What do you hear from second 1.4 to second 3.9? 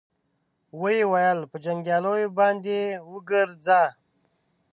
په جنګياليو باندې وګرځه.